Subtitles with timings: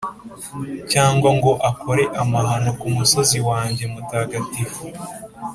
[0.91, 4.83] cyangwa ngo akore amahano ku musozi wanjye mutagatifu,